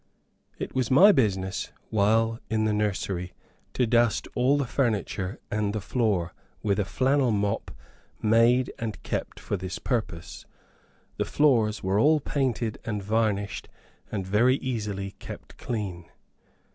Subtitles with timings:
[0.57, 3.33] It was my business, while in the nursery,
[3.75, 7.69] to dust all the furniture and the floor, with a flannel mop,
[8.19, 10.47] made and kept for this purpose.
[11.17, 13.69] The floors were all painted and varnished,
[14.11, 16.05] and very easily kept clean.